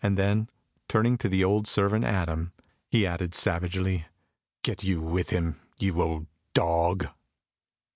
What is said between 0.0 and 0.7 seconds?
And then,